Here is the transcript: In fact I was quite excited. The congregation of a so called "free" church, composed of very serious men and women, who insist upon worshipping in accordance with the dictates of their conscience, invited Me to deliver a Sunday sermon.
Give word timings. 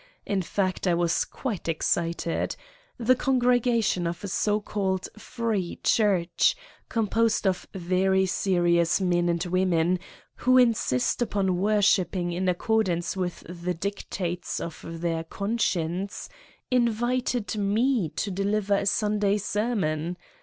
In 0.25 0.41
fact 0.41 0.87
I 0.87 0.95
was 0.95 1.25
quite 1.25 1.67
excited. 1.67 2.55
The 2.97 3.13
congregation 3.15 4.07
of 4.07 4.23
a 4.23 4.27
so 4.27 4.59
called 4.59 5.07
"free" 5.15 5.77
church, 5.83 6.55
composed 6.89 7.45
of 7.45 7.67
very 7.75 8.25
serious 8.25 8.99
men 8.99 9.29
and 9.29 9.45
women, 9.45 9.99
who 10.37 10.57
insist 10.57 11.21
upon 11.21 11.57
worshipping 11.59 12.31
in 12.31 12.49
accordance 12.49 13.15
with 13.15 13.41
the 13.47 13.75
dictates 13.75 14.59
of 14.59 14.83
their 14.87 15.23
conscience, 15.23 16.29
invited 16.71 17.55
Me 17.55 18.09
to 18.09 18.31
deliver 18.31 18.73
a 18.73 18.87
Sunday 18.87 19.37
sermon. 19.37 20.17